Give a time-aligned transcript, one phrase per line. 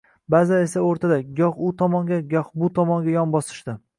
[0.33, 3.77] Ba’zilar esa o‘rtada– goh u tomonga, goh bu tomonga yon bosishdi